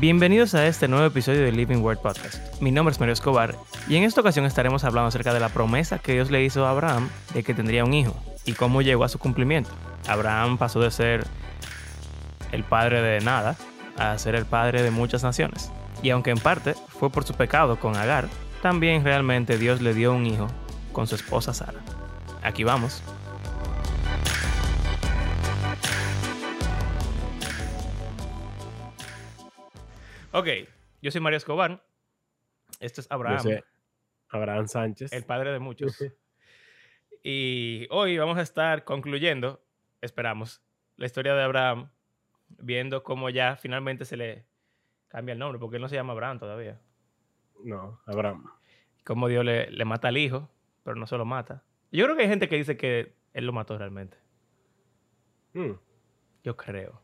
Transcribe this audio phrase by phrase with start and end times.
[0.00, 2.62] Bienvenidos a este nuevo episodio de Living Word Podcast.
[2.62, 3.56] Mi nombre es Mario Escobar
[3.88, 6.70] y en esta ocasión estaremos hablando acerca de la promesa que Dios le hizo a
[6.70, 8.14] Abraham de que tendría un hijo
[8.44, 9.70] y cómo llegó a su cumplimiento.
[10.06, 11.26] Abraham pasó de ser
[12.52, 13.56] el padre de nada
[13.96, 15.72] a ser el padre de muchas naciones.
[16.00, 18.28] Y aunque en parte fue por su pecado con Agar,
[18.62, 20.46] también realmente Dios le dio un hijo
[20.92, 21.80] con su esposa Sara.
[22.44, 23.02] Aquí vamos.
[30.38, 30.46] Ok,
[31.02, 31.84] yo soy Mario Escobar.
[32.78, 33.44] Este es Abraham.
[33.44, 33.58] Yo
[34.28, 35.12] Abraham Sánchez.
[35.12, 35.98] El padre de muchos.
[37.24, 39.60] y hoy vamos a estar concluyendo,
[40.00, 40.62] esperamos,
[40.96, 41.90] la historia de Abraham,
[42.50, 44.46] viendo cómo ya finalmente se le
[45.08, 46.80] cambia el nombre, porque él no se llama Abraham todavía.
[47.64, 48.44] No, Abraham.
[49.04, 50.48] Cómo Dios le, le mata al hijo,
[50.84, 51.64] pero no se lo mata.
[51.90, 54.16] Yo creo que hay gente que dice que él lo mató realmente.
[55.54, 55.72] Mm.
[56.44, 57.02] Yo creo.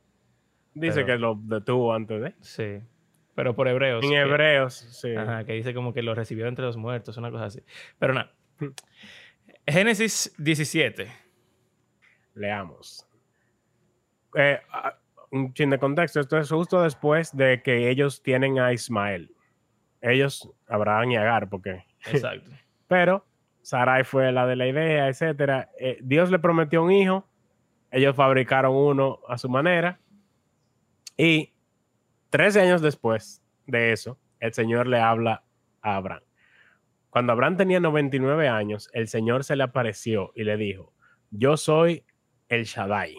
[0.72, 2.34] Dice Pero- que lo detuvo antes de.
[2.40, 2.93] Sí.
[3.34, 4.04] Pero por hebreos.
[4.04, 5.14] En que- hebreos, sí.
[5.14, 7.62] Ajá, que dice como que lo recibió entre los muertos, una cosa así.
[7.98, 8.32] Pero nada.
[9.66, 11.10] Génesis 17.
[12.34, 13.06] Leamos.
[14.36, 14.98] Eh, ah,
[15.30, 16.20] un chin de contexto.
[16.20, 19.34] Esto es justo después de que ellos tienen a Ismael.
[20.00, 21.84] Ellos, Abraham y Agar, porque.
[22.06, 22.50] Exacto.
[22.88, 23.24] Pero
[23.62, 25.70] Sarai fue la de la idea, etcétera.
[25.78, 27.26] Eh, Dios le prometió un hijo.
[27.90, 29.98] Ellos fabricaron uno a su manera.
[31.16, 31.53] Y
[32.34, 35.44] 13 años después de eso, el Señor le habla
[35.82, 36.24] a Abraham.
[37.08, 40.92] Cuando Abraham tenía 99 años, el Señor se le apareció y le dijo,
[41.30, 42.04] yo soy
[42.48, 43.14] el Shaddai,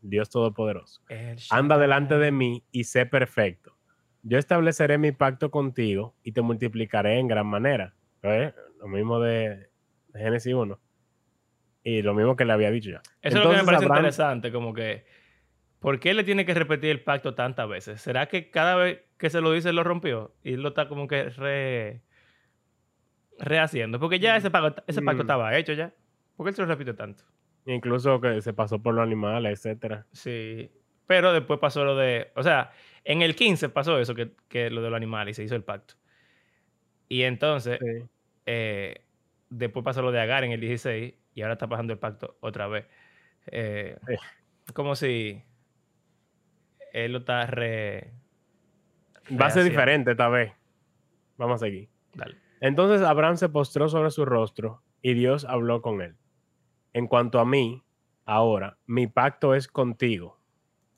[0.00, 1.02] Dios Todopoderoso.
[1.50, 3.76] Anda delante de mí y sé perfecto.
[4.24, 7.94] Yo estableceré mi pacto contigo y te multiplicaré en gran manera.
[8.24, 8.54] ¿Ves?
[8.80, 9.68] Lo mismo de,
[10.08, 10.80] de Génesis 1.
[11.84, 13.02] Y lo mismo que le había dicho ya.
[13.20, 15.06] Eso es lo que me parece Abraham- interesante, como que,
[15.82, 18.00] ¿por qué le tiene que repetir el pacto tantas veces?
[18.00, 20.34] ¿Será que cada vez que se lo dice lo rompió?
[20.42, 22.02] Y lo está como que re,
[23.38, 23.98] rehaciendo.
[24.00, 25.26] Porque ya ese pacto, ese pacto Mm.
[25.26, 25.92] estaba hecho ya.
[26.36, 27.24] ¿Por qué él se lo repite tanto?
[27.66, 30.06] Incluso que se pasó por los animales, etcétera.
[30.12, 30.70] Sí.
[31.06, 32.32] Pero después pasó lo de.
[32.36, 32.72] O sea,
[33.04, 35.64] en el 15 pasó eso, que, que lo de los animales y se hizo el
[35.64, 35.94] pacto.
[37.08, 38.04] Y entonces, Sí.
[38.46, 39.04] eh,
[39.50, 42.66] después pasó lo de Agar en el 16 y ahora está pasando el pacto otra
[42.68, 42.86] vez.
[43.46, 44.14] Eh, Sí.
[44.74, 45.42] Como si
[46.92, 48.12] él lo está re.
[49.40, 50.52] Va a ser diferente esta vez.
[51.36, 51.88] Vamos a seguir.
[52.14, 52.36] Dale.
[52.60, 56.16] Entonces Abraham se postró sobre su rostro y Dios habló con él.
[56.92, 57.82] En cuanto a mí,
[58.24, 60.38] ahora, mi pacto es contigo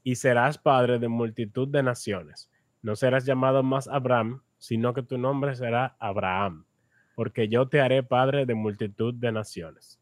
[0.03, 2.51] y serás padre de multitud de naciones.
[2.83, 6.67] No serás llamado más Abraham, sino que tu nombre será Abraham,
[7.15, 9.99] porque yo te haré padre de multitud de naciones.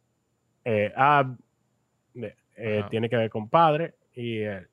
[0.65, 2.89] Eh, eh, eh, Ajá.
[2.91, 4.67] tiene que ver con padre y eh,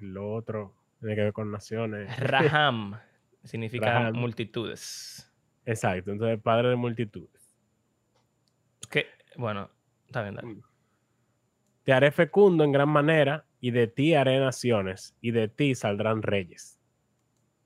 [0.00, 2.18] lo otro tiene que ver con naciones.
[2.18, 2.98] Raham
[3.44, 4.16] significa Raham.
[4.16, 5.30] multitudes.
[5.64, 7.56] Exacto, entonces padre de multitudes.
[8.90, 9.70] Que, bueno,
[10.06, 10.56] está bien, dale.
[11.84, 16.22] Te haré fecundo en gran manera, y de ti haré naciones, y de ti saldrán
[16.22, 16.78] reyes.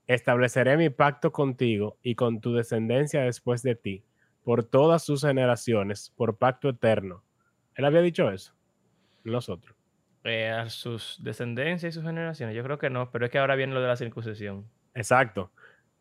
[0.07, 4.03] Estableceré mi pacto contigo y con tu descendencia después de ti,
[4.43, 7.23] por todas sus generaciones, por pacto eterno.
[7.73, 8.53] Él había dicho eso.
[9.23, 9.75] Nosotros.
[10.27, 12.55] Eh, a sus descendencias y sus generaciones.
[12.55, 14.67] Yo creo que no, pero es que ahora viene lo de la circuncisión.
[14.95, 15.51] Exacto.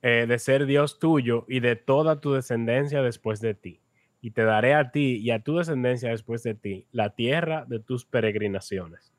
[0.01, 3.83] Eh, de ser Dios tuyo y de toda tu descendencia después de ti.
[4.23, 7.81] Y te daré a ti y a tu descendencia después de ti la tierra de
[7.81, 9.13] tus peregrinaciones.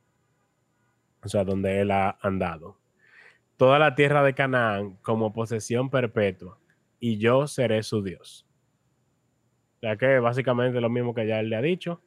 [1.24, 2.80] O sea, donde Él ha andado.
[3.58, 6.58] Toda la tierra de Canaán como posesión perpetua.
[7.00, 8.48] Y yo seré su Dios.
[9.78, 12.02] O sea que básicamente lo mismo que ya Él le ha dicho.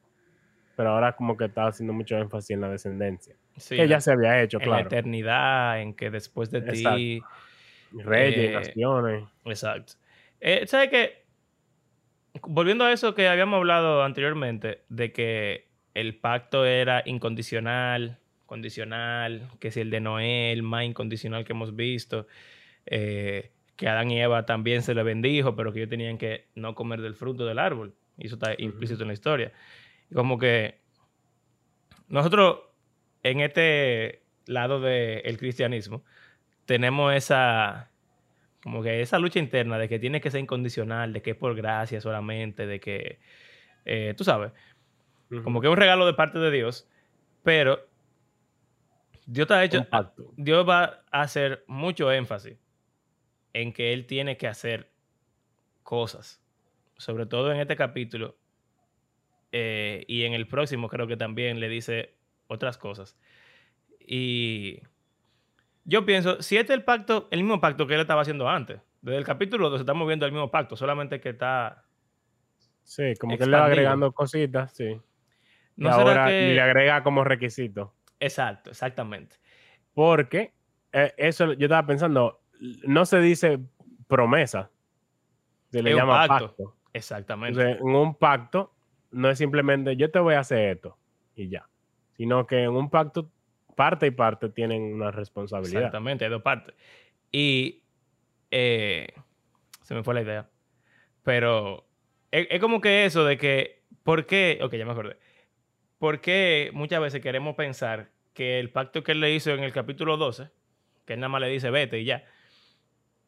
[0.79, 3.35] Pero ahora como que está haciendo mucho énfasis en la descendencia.
[3.57, 4.87] Sí, que la- ya se había hecho, en la claro.
[4.87, 7.21] eternidad, en que después de ti.
[7.91, 9.25] Reyes, eh, naciones.
[9.43, 9.95] Exacto.
[10.39, 11.25] Eh, ¿Sabes qué?
[12.43, 19.71] Volviendo a eso que habíamos hablado anteriormente, de que el pacto era incondicional, condicional, que
[19.71, 22.25] si el de Noé, el más incondicional que hemos visto,
[22.85, 26.73] eh, que Adán y Eva también se le bendijo, pero que ellos tenían que no
[26.73, 27.95] comer del fruto del árbol.
[28.17, 29.51] Y eso está implícito en la historia.
[30.13, 30.79] Como que
[32.07, 32.59] nosotros,
[33.23, 36.03] en este lado del cristianismo,
[36.65, 37.91] tenemos esa,
[38.63, 41.55] como que esa lucha interna de que tiene que ser incondicional, de que es por
[41.55, 43.19] gracia solamente, de que,
[43.85, 44.51] eh, tú sabes,
[45.43, 46.89] como que es un regalo de parte de Dios,
[47.43, 47.87] pero
[49.27, 49.85] Dios te ha hecho.
[50.37, 52.57] Dios va a hacer mucho énfasis
[53.53, 54.91] en que Él tiene que hacer
[55.83, 56.41] cosas,
[56.97, 58.37] sobre todo en este capítulo,
[59.51, 62.15] eh, y en el próximo creo que también le dice
[62.47, 63.17] otras cosas.
[63.99, 64.81] Y
[65.85, 68.81] Yo pienso, si este es el pacto, el mismo pacto que él estaba haciendo antes.
[69.01, 71.85] Desde el capítulo 2 estamos viendo el mismo pacto, solamente que está.
[72.83, 74.99] Sí, como que él le va agregando cositas, sí.
[75.77, 76.53] y No ahora que.
[76.53, 77.95] le agrega como requisito.
[78.19, 79.37] Exacto, exactamente.
[79.93, 80.53] Porque
[80.91, 82.41] eh, eso yo estaba pensando,
[82.83, 83.59] no se dice
[84.07, 84.71] promesa,
[85.71, 86.47] se le Es llama pacto.
[86.49, 86.75] pacto.
[86.93, 87.61] Exactamente.
[87.61, 88.73] Entonces, en un pacto
[89.11, 90.97] no es simplemente yo te voy a hacer esto
[91.35, 91.67] y ya,
[92.17, 93.31] sino que en un pacto
[93.75, 95.83] parte y parte tienen una responsabilidad.
[95.83, 96.75] Exactamente, hay dos partes.
[97.31, 97.83] Y
[98.51, 99.07] eh,
[99.81, 100.49] se me fue la idea.
[101.23, 101.87] Pero
[102.29, 104.59] es, es como que eso de que, ¿por qué?
[104.61, 105.17] Ok, ya me acordé.
[105.97, 109.71] ¿Por qué muchas veces queremos pensar que el pacto que él le hizo en el
[109.71, 110.49] capítulo 12,
[111.05, 112.25] que él nada más le dice vete y ya,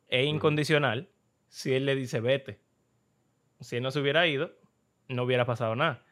[0.07, 1.09] es incondicional
[1.47, 2.59] si él le dice vete?
[3.59, 4.53] Si él no se hubiera ido,
[5.11, 6.03] no hubiera pasado nada.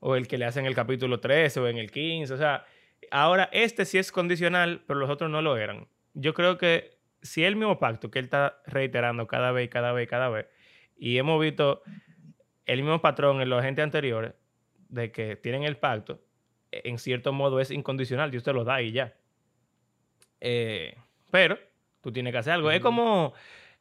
[0.00, 2.34] O el que le hace en el capítulo 13 o en el 15.
[2.34, 2.64] O sea,
[3.10, 5.88] ahora este sí es condicional, pero los otros no lo eran.
[6.14, 10.08] Yo creo que si el mismo pacto que él está reiterando cada vez, cada vez,
[10.08, 10.46] cada vez,
[10.96, 11.82] y hemos visto
[12.66, 14.34] el mismo patrón en los agentes anteriores,
[14.88, 16.20] de que tienen el pacto,
[16.70, 19.14] en cierto modo es incondicional, Dios te lo da y ya.
[20.40, 20.96] Eh,
[21.30, 21.58] pero
[22.00, 22.70] tú tienes que hacer algo.
[22.70, 23.32] Es como,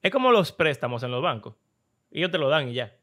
[0.01, 1.55] es como los préstamos en los bancos.
[2.11, 2.96] Ellos te lo dan y ya.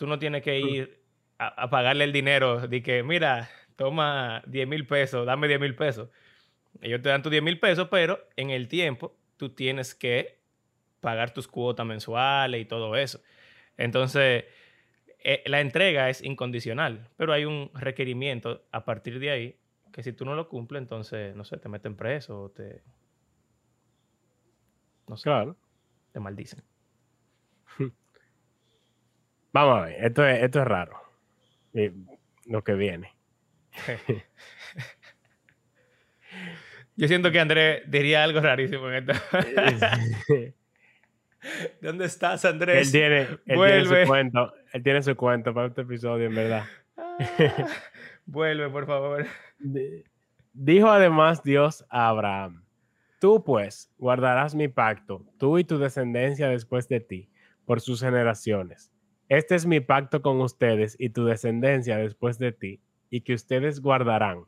[0.00, 1.02] Tú no tienes que ir
[1.36, 5.74] a, a pagarle el dinero de que, mira, toma 10 mil pesos, dame 10 mil
[5.74, 6.08] pesos.
[6.80, 10.38] Ellos te dan tus 10 mil pesos, pero en el tiempo tú tienes que
[11.00, 13.20] pagar tus cuotas mensuales y todo eso.
[13.76, 14.46] Entonces,
[15.18, 19.56] eh, la entrega es incondicional, pero hay un requerimiento a partir de ahí
[19.92, 22.82] que si tú no lo cumples, entonces, no sé, te meten preso o te...
[25.08, 25.58] No sé, Claro.
[26.12, 26.69] te maldicen.
[29.52, 31.00] Vamos a ver, esto es, esto es raro.
[32.46, 33.12] Lo que viene.
[36.96, 39.12] Yo siento que Andrés diría algo rarísimo en esto.
[41.80, 42.92] ¿Dónde estás, él Andrés?
[42.92, 44.02] tiene, él tiene Vuelve.
[44.04, 44.52] su cuento.
[44.72, 46.64] Él tiene su cuento para este episodio, en verdad.
[46.98, 47.16] Ah,
[48.26, 49.26] Vuelve, por favor.
[49.58, 50.04] Di-
[50.52, 52.64] Dijo además Dios a Abraham,
[53.20, 57.30] tú pues guardarás mi pacto, tú y tu descendencia después de ti,
[57.64, 58.90] por sus generaciones.
[59.30, 63.80] Este es mi pacto con ustedes y tu descendencia después de ti, y que ustedes
[63.80, 64.46] guardarán.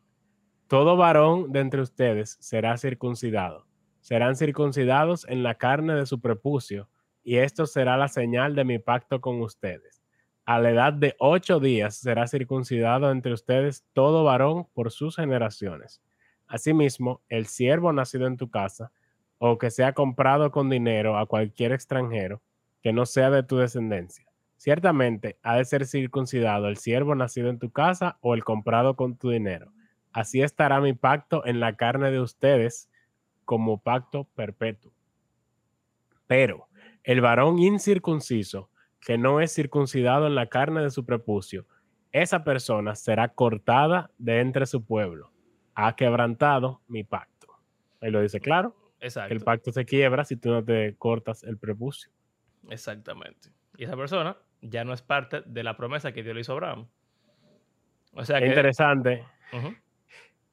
[0.66, 3.68] Todo varón de entre ustedes será circuncidado.
[4.00, 6.88] Serán circuncidados en la carne de su prepucio,
[7.22, 10.02] y esto será la señal de mi pacto con ustedes.
[10.46, 16.02] A la edad de ocho días será circuncidado entre ustedes todo varón por sus generaciones.
[16.48, 18.90] Asimismo, el siervo nacido en tu casa,
[19.38, 22.42] o que sea comprado con dinero a cualquier extranjero,
[22.82, 24.31] que no sea de tu descendencia.
[24.62, 29.16] Ciertamente ha de ser circuncidado el siervo nacido en tu casa o el comprado con
[29.16, 29.72] tu dinero.
[30.12, 32.88] Así estará mi pacto en la carne de ustedes
[33.44, 34.92] como pacto perpetuo.
[36.28, 36.68] Pero
[37.02, 38.70] el varón incircunciso,
[39.00, 41.66] que no es circuncidado en la carne de su prepucio,
[42.12, 45.32] esa persona será cortada de entre su pueblo.
[45.74, 47.48] Ha quebrantado mi pacto.
[48.00, 49.34] Ahí lo dice claro, Exacto.
[49.34, 52.12] el pacto se quiebra si tú no te cortas el prepucio.
[52.70, 53.50] Exactamente.
[53.76, 56.54] Y esa persona ya no es parte de la promesa que Dios le hizo a
[56.54, 56.88] Abraham.
[58.14, 58.48] O sea Es que...
[58.48, 59.24] interesante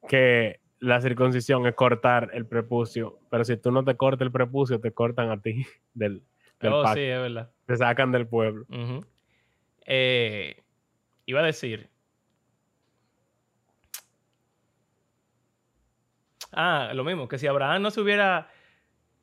[0.08, 4.80] que la circuncisión es cortar el prepucio, pero si tú no te cortas el prepucio,
[4.80, 6.24] te cortan a ti del,
[6.60, 6.98] del Oh, pacto.
[6.98, 7.52] sí, es verdad.
[7.66, 8.66] Te sacan del pueblo.
[9.86, 10.64] Eh,
[11.26, 11.90] iba a decir.
[16.52, 18.50] Ah, lo mismo, que si Abraham no se hubiera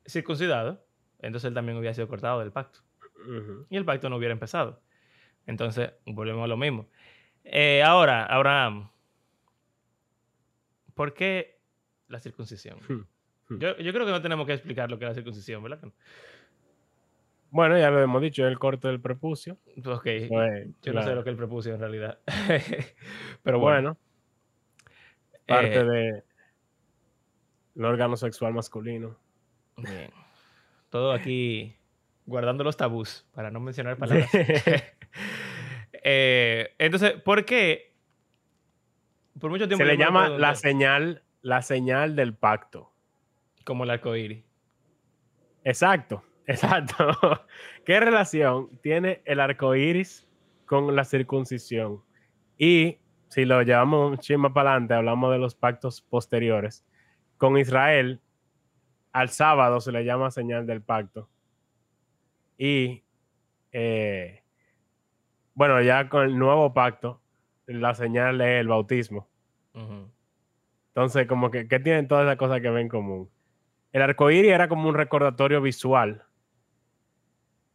[0.07, 0.85] circuncidado,
[1.19, 2.79] entonces él también hubiera sido cortado del pacto.
[3.69, 4.81] Y el pacto no hubiera empezado.
[5.45, 6.87] Entonces, volvemos a lo mismo.
[7.43, 8.89] Eh, ahora, Abraham,
[10.93, 11.59] ¿por qué
[12.07, 12.79] la circuncisión?
[12.87, 13.57] Hmm.
[13.59, 15.79] Yo, yo creo que no tenemos que explicar lo que es la circuncisión, ¿verdad?
[17.49, 19.57] Bueno, ya lo hemos dicho, el corte del prepucio.
[19.85, 22.19] Ok, Pues, yo no sé lo que él propuso en realidad.
[23.43, 23.97] Pero bueno.
[23.97, 23.97] bueno,
[25.45, 26.23] parte eh, de
[27.75, 29.17] el órgano sexual masculino.
[29.77, 30.11] Bien.
[30.89, 31.76] Todo aquí
[32.27, 34.29] guardando los tabús para no mencionar palabras.
[36.09, 37.93] Eh, entonces, ¿por qué?
[39.39, 42.93] Por mucho tiempo Se le llama la señal, la señal del pacto.
[43.65, 44.45] como el arco iris.
[45.65, 47.45] Exacto, exacto.
[47.83, 50.25] ¿Qué relación tiene el arco iris
[50.65, 52.01] con la circuncisión?
[52.57, 56.85] Y si lo llevamos un chisme para adelante, hablamos de los pactos posteriores.
[57.37, 58.21] Con Israel,
[59.11, 61.29] al sábado se le llama señal del pacto.
[62.57, 63.03] Y
[63.71, 64.43] eh,
[65.53, 67.21] bueno, ya con el nuevo pacto,
[67.65, 69.27] la señal es el bautismo.
[70.89, 73.29] Entonces, como que, ¿qué tienen todas esas cosas que ven en común?
[73.93, 76.23] el arco iris era como un recordatorio visual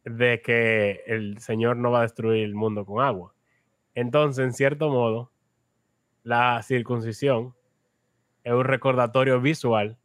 [0.05, 3.33] de que el Señor no va a destruir el mundo con agua.
[3.95, 5.31] Entonces, en cierto modo,
[6.23, 7.55] la circuncisión
[8.43, 9.97] es un recordatorio visual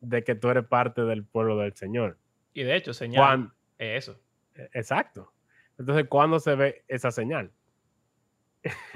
[0.00, 2.18] de que tú eres parte del pueblo del Señor.
[2.52, 4.20] Y de hecho, señal es eso.
[4.54, 5.32] E, exacto.
[5.78, 7.50] Entonces, ¿cuándo se ve esa señal?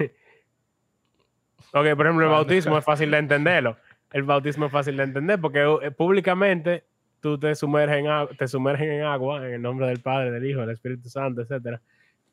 [1.73, 3.77] ok, por ejemplo, el bautismo es fácil de entenderlo.
[4.11, 6.85] El bautismo es fácil de entender porque eh, públicamente
[7.19, 10.61] tú te sumerges en, te sumergen en agua en el nombre del Padre, del Hijo,
[10.61, 11.79] del Espíritu Santo, etc.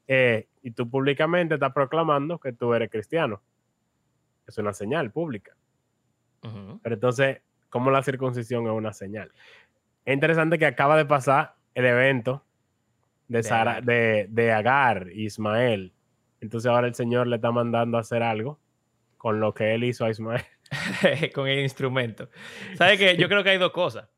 [0.07, 3.43] Eh, y tú públicamente estás proclamando que tú eres cristiano.
[4.47, 5.55] Es una señal pública.
[6.83, 9.33] Pero entonces, ¿cómo la circuncisión es una señal?
[10.05, 12.43] Es interesante que acaba de pasar el evento
[13.29, 15.93] de, Sara, de, de Agar, Ismael.
[16.41, 18.59] Entonces ahora el Señor le está mandando a hacer algo
[19.19, 20.43] con lo que él hizo a Ismael.
[21.35, 22.31] con el instrumento.
[22.77, 24.09] ¿Sabe que Yo creo que hay dos cosas.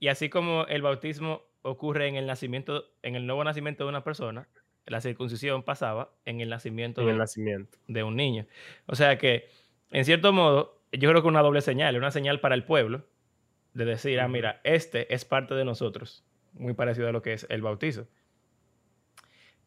[0.00, 4.02] Y así como el bautismo ocurre en el nacimiento, en el nuevo nacimiento de una
[4.02, 4.48] persona,
[4.86, 7.78] la circuncisión pasaba en el nacimiento, de, nacimiento.
[7.88, 8.46] de un niño.
[8.86, 9.48] O sea que,
[9.90, 13.06] en cierto modo, yo creo que una doble señal, una señal para el pueblo,
[13.74, 17.46] de decir, ah, mira, este es parte de nosotros, muy parecido a lo que es
[17.50, 18.08] el bautizo.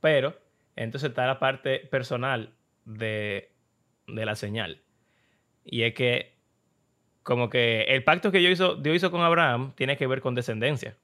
[0.01, 0.37] Pero,
[0.75, 2.53] entonces está la parte personal
[2.85, 3.51] de,
[4.07, 4.81] de la señal.
[5.63, 6.37] Y es que
[7.27, 10.33] como que el pacto que Dios hizo, Dios hizo con Abraham tiene que ver con
[10.33, 10.97] descendencia.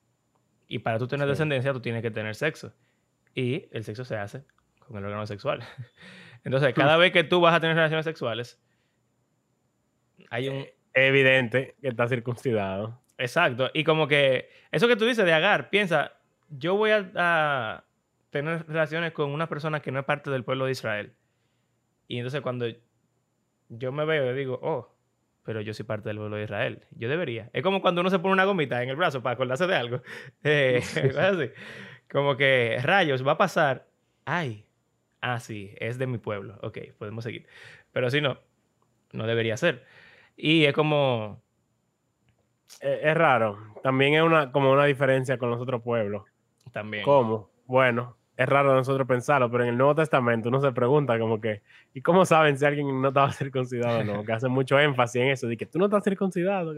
[0.70, 2.74] Y para tú tener descendencia, tú tienes que tener sexo.
[3.36, 4.46] Y el sexo se hace
[4.80, 5.62] con el órgano sexual.
[6.46, 8.62] Entonces, cada vez que tú vas a tener relaciones sexuales,
[10.30, 10.66] hay un...
[10.94, 13.03] Evidente que está circuncidado.
[13.24, 13.70] Exacto.
[13.74, 16.12] Y como que eso que tú dices de Agar, piensa,
[16.50, 17.84] yo voy a, a
[18.32, 21.14] tener relaciones con una persona que no es parte del pueblo de Israel.
[22.08, 22.66] Y entonces cuando
[23.70, 24.94] yo me veo y digo, oh,
[25.44, 26.86] pero yo soy parte del pueblo de Israel.
[26.92, 27.50] Yo debería.
[27.54, 30.02] Es como cuando uno se pone una gomita en el brazo para acordarse de algo.
[30.44, 30.82] Eh,
[31.18, 31.52] así.
[32.12, 33.88] Como que, rayos, va a pasar.
[34.26, 34.66] Ay,
[35.22, 36.60] ah, sí, es de mi pueblo.
[36.62, 37.48] Ok, podemos seguir.
[37.92, 38.40] Pero si no,
[39.12, 39.86] no debería ser.
[40.36, 41.43] Y es como...
[42.82, 43.58] Es, es raro.
[43.82, 46.24] También es una, como una diferencia con los otros pueblos.
[46.72, 47.04] También.
[47.04, 47.50] ¿Cómo?
[47.66, 51.62] Bueno, es raro nosotros pensarlo, pero en el Nuevo Testamento uno se pregunta como que,
[51.94, 54.24] ¿y cómo saben si alguien no estaba circuncidado o no?
[54.24, 56.74] Que hace mucho énfasis en eso, de que tú no estás circuncidado.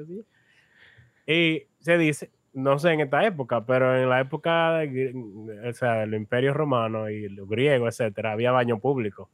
[1.25, 6.13] Y se dice, no sé en esta época, pero en la época o sea, del
[6.13, 9.29] Imperio Romano y los griegos, etcétera, había baño público.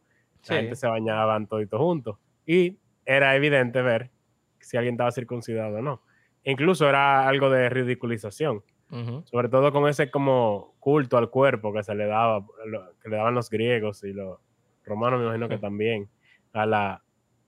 [0.47, 2.17] La gente se bañaban toditos juntos.
[2.45, 4.09] Y era evidente ver
[4.59, 6.01] si alguien estaba circuncidado o no.
[6.43, 8.63] Incluso era algo de ridiculización.
[9.23, 12.45] Sobre todo con ese como culto al cuerpo que se le daba,
[13.01, 14.37] que le daban los griegos y los
[14.83, 16.09] romanos, me imagino que también,
[16.51, 17.03] a la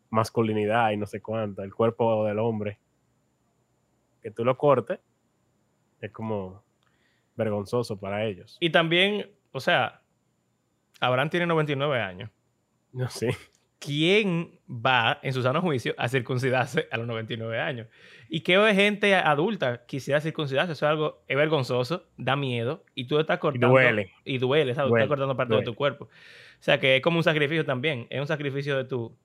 [0.09, 2.79] masculinidad y no sé cuánto, el cuerpo del hombre.
[4.21, 5.01] Que tú lo cortes
[5.99, 6.63] es como
[7.35, 8.55] vergonzoso para ellos.
[8.61, 10.01] Y también, o sea,
[11.01, 12.29] Abraham tiene 99 años.
[12.93, 13.35] No sé.
[13.83, 17.87] ¿Quién va en su sano juicio a circuncidarse a los 99 años?
[18.29, 23.19] Y qué gente adulta quisiera circuncidarse, eso es algo es vergonzoso, da miedo y tú
[23.19, 23.67] estás cortando.
[23.67, 24.11] Y duele.
[24.23, 24.91] Y duele, ¿sabes?
[24.91, 26.05] estás cortando parte de tu cuerpo.
[26.05, 29.15] O sea que es como un sacrificio también, es un sacrificio de tu,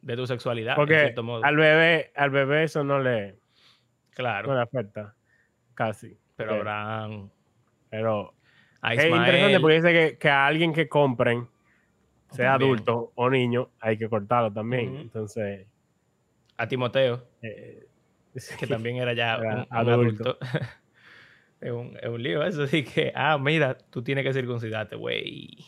[0.00, 0.74] de tu sexualidad.
[0.74, 3.36] Porque al bebé, al bebé eso no le,
[4.10, 4.48] claro.
[4.48, 5.14] no le afecta,
[5.74, 6.16] casi.
[6.36, 7.30] Pero Abraham.
[7.90, 8.34] Pero
[8.82, 11.48] es interesante porque dice que, que a alguien que compren
[12.30, 14.96] sea adulto o niño, hay que cortarlo también.
[14.96, 15.66] Entonces.
[16.56, 17.24] A Timoteo.
[17.42, 17.86] Eh,
[18.58, 20.38] que también era ya un, adulto.
[21.60, 22.64] es, un, es, un, lío eso.
[22.64, 25.58] Así que, ah, mira, tú tienes que circuncidarte, güey.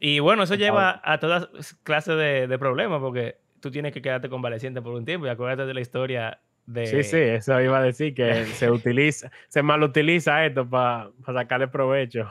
[0.00, 1.48] Y bueno, eso lleva a todas
[1.82, 5.66] clases de, de, problemas porque tú tienes que quedarte convaleciente por un tiempo y acuérdate
[5.66, 6.86] de la historia de...
[6.86, 11.66] Sí, sí, eso iba a decir que se utiliza, se mal utiliza esto para sacarle
[11.66, 12.30] provecho.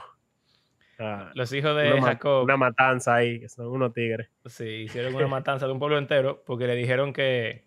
[1.33, 2.43] Los hijos de Jacob.
[2.43, 4.29] Una matanza ahí, que son unos tigres.
[4.45, 7.65] Sí, hicieron una matanza de un pueblo entero porque le dijeron que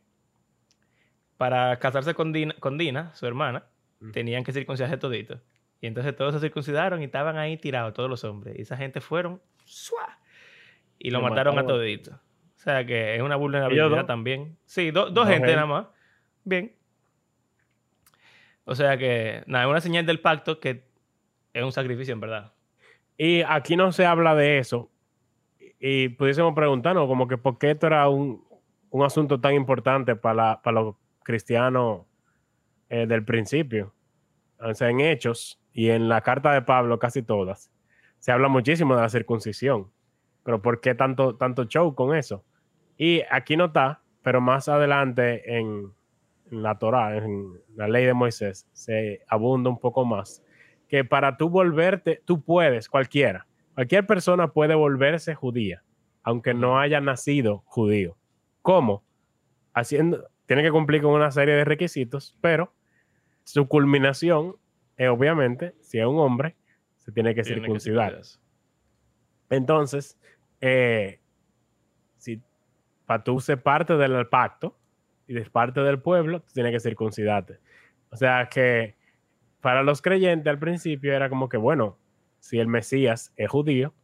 [1.36, 3.64] para casarse con Dina, con Dina su hermana,
[4.12, 5.40] tenían que circuncidarse todito.
[5.80, 8.58] Y entonces todos se circuncidaron y estaban ahí tirados, todos los hombres.
[8.58, 9.40] Y esa gente fueron
[10.98, 12.12] y lo, mataron, a todito.
[12.12, 14.58] O sea que es una vulnerabilidad también.
[14.66, 15.86] Sí, dos gente nada más.
[16.44, 16.74] Bien.
[18.64, 20.84] O sea que, nada, es una señal del pacto que
[21.54, 22.52] es un sacrificio en verdad.
[23.22, 24.90] Y aquí no se habla de eso.
[25.78, 28.42] Y pudiésemos preguntarnos como que por qué esto era un,
[29.04, 32.06] asunto tan importante para, para los cristianos
[32.88, 33.92] eh, del principio.
[34.58, 37.70] O sea, en Hechos y en la carta de Pablo, casi todas,
[38.20, 39.92] se habla muchísimo de la circuncisión.
[40.42, 42.42] Pero ¿por qué tanto, tanto show con eso?
[42.96, 45.92] Y aquí no está, pero más adelante en,
[46.50, 50.42] en la Torá, en la ley de Moisés, se abunda un poco más,
[50.90, 55.84] que para tú volverte, tú puedes, cualquiera, cualquier persona puede volverse judía,
[56.24, 58.16] aunque no haya nacido judío.
[58.60, 59.04] ¿Cómo?
[59.72, 62.74] Haciendo, tiene que cumplir con una serie de requisitos, pero
[63.44, 64.56] su culminación
[64.96, 66.56] es obviamente, si es un hombre,
[66.98, 68.20] se tiene que circuncidar.
[69.48, 70.18] Entonces,
[70.60, 71.20] eh,
[72.18, 72.42] si
[73.06, 74.76] para tú ser parte del pacto
[75.28, 77.60] y de parte del pueblo, tú tienes que circuncidarte.
[78.10, 78.96] O sea que
[79.60, 81.98] para los creyentes al principio era como que, bueno,
[82.38, 83.94] si el Mesías es judío,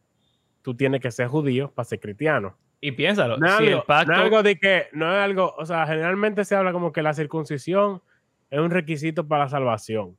[0.61, 2.57] tú tienes que ser judío para ser cristiano.
[2.79, 6.71] Y piénsalo, no, es algo de que, no es algo, o sea, generalmente se habla
[6.71, 8.03] como que la circuncisión
[8.51, 10.17] es un requisito para la salvación.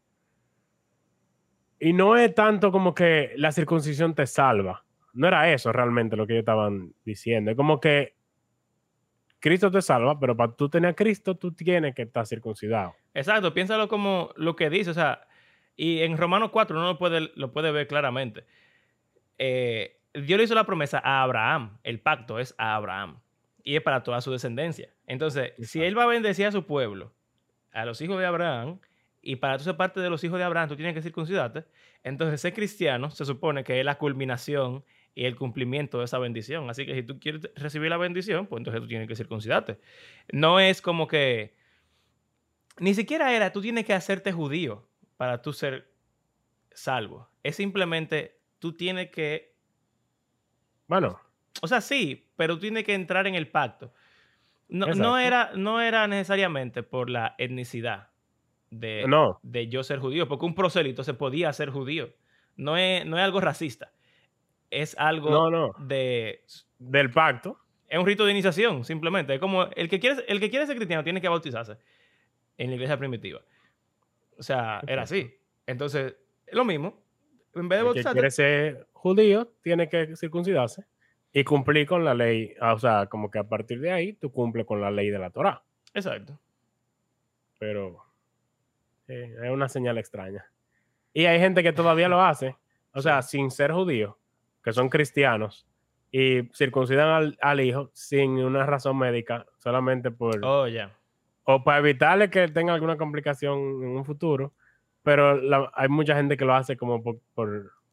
[1.79, 4.85] Y no es tanto como que la circuncisión te salva.
[5.13, 7.53] No era eso realmente lo que ellos estaban diciendo.
[7.53, 8.17] Es como que
[9.39, 12.95] Cristo te salva, pero para tú tener a Cristo, tú tienes que estar circuncidado.
[13.15, 15.28] Exacto, piénsalo como lo que dice, o sea,
[15.79, 18.45] y en Romanos 4 uno lo puede, lo puede ver claramente.
[19.39, 23.21] Eh, Dios le hizo la promesa a Abraham, el pacto es a Abraham,
[23.63, 24.93] y es para toda su descendencia.
[25.07, 27.15] Entonces, si él va a bendecir a su pueblo,
[27.73, 28.81] a los hijos de Abraham,
[29.23, 31.65] y para tú ser parte de los hijos de Abraham, tú tienes que circuncidarte,
[32.03, 36.69] entonces ser cristiano se supone que es la culminación y el cumplimiento de esa bendición.
[36.71, 39.79] Así que si tú quieres recibir la bendición, pues entonces tú tienes que circuncidarte.
[40.33, 41.55] No es como que,
[42.81, 44.89] ni siquiera era, tú tienes que hacerte judío
[45.19, 45.93] para tú ser
[46.73, 47.29] salvo.
[47.43, 49.55] Es simplemente, tú tienes que...
[50.87, 51.21] Bueno.
[51.61, 53.93] O sea, sí, pero tú tienes que entrar en el pacto.
[54.69, 58.09] No, no, era, no era necesariamente por la etnicidad
[58.71, 59.39] de, no.
[59.43, 62.15] de yo ser judío, porque un prosélito se podía ser judío.
[62.57, 63.93] No es, no es algo racista
[64.71, 66.45] es algo de...
[66.79, 67.59] Del pacto.
[67.89, 69.35] Es un rito de iniciación, simplemente.
[69.35, 71.79] Es como el que quiere, el que quiere ser cristiano tiene que bautizarse
[72.57, 73.41] en la iglesia primitiva.
[74.39, 75.35] O sea, era así.
[75.67, 77.03] Entonces, es lo mismo.
[77.55, 80.85] En vez de que quiere ser judío tiene que circuncidarse
[81.33, 82.55] y cumplir con la ley.
[82.61, 85.19] Ah, o sea, como que a partir de ahí tú cumples con la ley de
[85.19, 85.63] la Torah.
[85.95, 86.39] Exacto.
[87.59, 88.05] Pero
[89.09, 90.47] eh, es una señal extraña.
[91.13, 92.57] Y hay gente que todavía lo hace,
[92.93, 94.19] o sea, sin ser judío
[94.63, 95.67] que son cristianos
[96.11, 100.45] y circuncidan al, hijo sin una razón médica, solamente por...
[100.45, 100.98] Oh, ya.
[101.51, 104.53] O para evitarle que tenga alguna complicación en un futuro.
[105.03, 105.41] Pero
[105.73, 107.21] hay mucha gente que lo hace como por,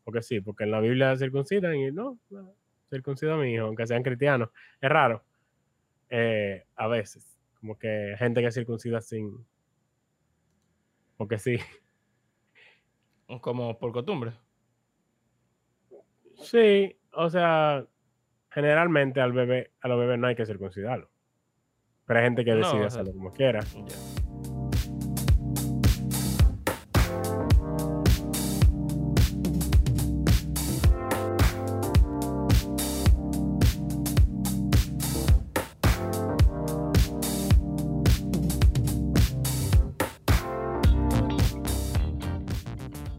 [0.04, 2.54] porque sí, porque en la Biblia circuncidan y no, no
[2.89, 4.50] circuncida a mi hijo, aunque sean cristianos.
[4.82, 5.24] Es raro.
[6.10, 7.39] Eh, a veces.
[7.60, 9.46] Como que gente que circuncida sin.
[11.15, 11.58] Porque sí.
[13.41, 14.34] Como por costumbre.
[16.38, 17.88] Sí, o sea,
[18.52, 21.10] generalmente al bebé, a los bebés no hay que circuncidarlo.
[22.06, 23.62] Pero hay gente que decide hacerlo como quiera.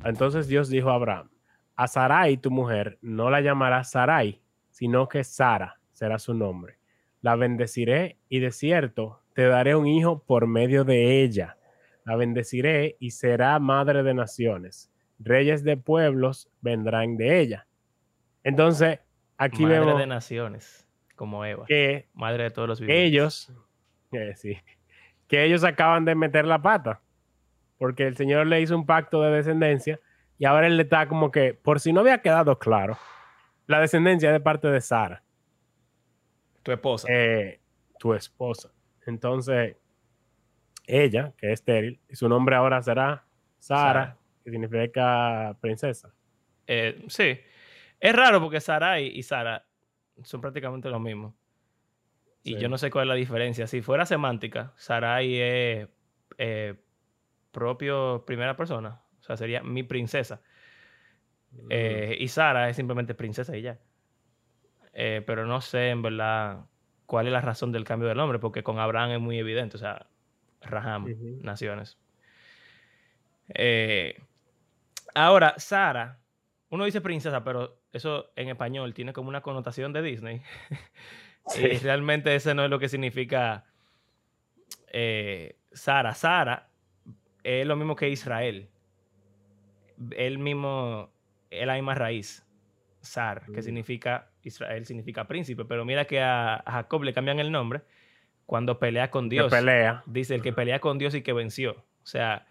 [0.04, 1.28] Entonces Dios dijo a Abraham,
[1.74, 6.75] a Sarai, tu mujer, no la llamarás Sarai, sino que Sara será su nombre.
[7.26, 11.56] La bendeciré y de cierto te daré un hijo por medio de ella.
[12.04, 14.92] La bendeciré y será madre de naciones.
[15.18, 17.66] Reyes de pueblos vendrán de ella.
[18.44, 19.00] Entonces,
[19.38, 19.98] aquí madre vemos.
[19.98, 21.64] de naciones, como Eva.
[21.66, 23.08] Que madre de todos los vivientes.
[23.08, 23.52] Ellos,
[24.12, 24.58] eh, sí,
[25.26, 27.00] que ellos acaban de meter la pata.
[27.76, 29.98] Porque el Señor le hizo un pacto de descendencia
[30.38, 32.96] y ahora él le está como que, por si no había quedado claro,
[33.66, 35.24] la descendencia es de parte de Sara.
[36.66, 37.06] Tu esposa.
[37.08, 37.60] Eh,
[37.96, 38.72] tu esposa.
[39.06, 39.76] Entonces,
[40.84, 43.24] ella, que es estéril, y su nombre ahora será
[43.60, 46.12] Sara, que significa princesa.
[46.66, 47.38] Eh, sí.
[48.00, 49.64] Es raro porque Sarai y Sara
[50.24, 51.36] son prácticamente lo mismo.
[52.42, 53.68] Y yo no sé cuál es la diferencia.
[53.68, 55.88] Si fuera semántica, Sarai es
[56.36, 56.74] eh,
[57.52, 59.02] propio primera persona.
[59.20, 60.42] O sea, sería mi princesa.
[61.52, 61.66] Mm.
[61.70, 63.78] Eh, y Sara es simplemente princesa y ya.
[64.98, 66.64] Eh, pero no sé en verdad
[67.04, 69.80] cuál es la razón del cambio del nombre, porque con Abraham es muy evidente, o
[69.80, 70.06] sea,
[70.62, 71.06] Raham,
[71.42, 71.98] naciones.
[73.50, 74.18] Eh,
[75.14, 76.18] ahora, Sara,
[76.70, 80.42] uno dice princesa, pero eso en español tiene como una connotación de Disney.
[81.58, 83.64] y realmente ese no es lo que significa
[85.72, 86.14] Sara.
[86.14, 86.68] Sara
[87.44, 88.70] es lo mismo que Israel
[90.16, 91.10] él mismo
[91.50, 92.44] es la misma raíz,
[93.00, 93.62] Sar, que mm.
[93.62, 97.82] significa, Israel significa príncipe, pero mira que a, Jacob le cambian el nombre
[98.46, 99.52] cuando pelea con Que Dios.
[99.52, 100.02] pelea.
[100.06, 101.72] Dice el que pelea con Dios y que venció.
[101.72, 102.46] O sea,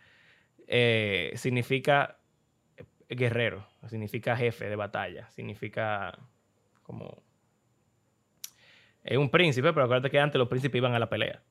[0.67, 2.17] eh, significa
[3.07, 6.17] guerrero, significa jefe de batalla, significa
[6.83, 7.23] como...
[9.03, 11.43] Es un príncipe, pero acuérdate que antes los príncipes iban a la pelea.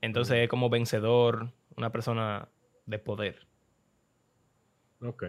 [0.00, 2.48] Entonces es como vencedor, una persona
[2.86, 3.46] de poder.
[5.00, 5.24] Ok.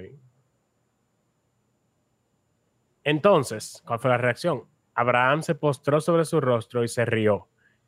[3.09, 4.65] Entonces, ¿cuál fue la reacción?
[4.93, 7.47] Abraham se postró sobre su rostro y se rió,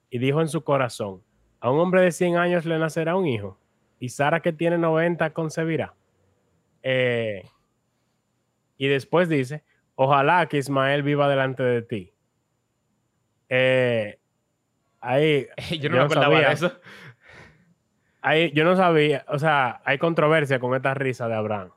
[0.10, 1.22] y dijo en su corazón,
[1.60, 3.60] a un hombre de 100 años le nacerá un hijo,
[4.00, 5.94] y Sara que tiene 90 concebirá.
[6.82, 7.44] Eh,
[8.78, 12.14] y después dice, ojalá que Ismael viva delante de ti.
[13.48, 14.18] Eh,
[15.02, 15.46] ahí,
[15.80, 16.48] Yo no Yo me acordaba sabía.
[16.48, 16.72] de eso.
[18.24, 21.70] ahí, yo no sabía, o sea, hay controversia con esta risa de Abraham.